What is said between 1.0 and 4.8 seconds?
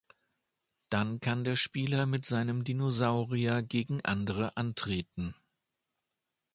kann der Spieler mit seinem Dinosaurier gegen andere